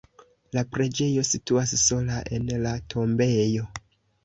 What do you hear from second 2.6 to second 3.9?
la tombejo.